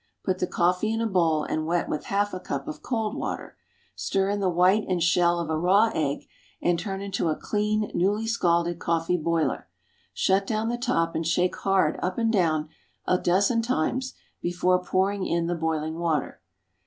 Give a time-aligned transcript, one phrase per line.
[0.23, 3.55] Put the coffee in a bowl and wet with half a cup of cold water.
[3.93, 6.27] Stir in the white and shell of a raw egg,
[6.59, 9.67] and turn into a clean, newly scalded coffee boiler.
[10.11, 12.69] Shut down the top and shake hard up and down
[13.07, 16.41] half a dozen times before pouring in the boiling water.